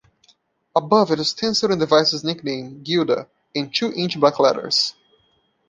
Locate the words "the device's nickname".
1.73-2.81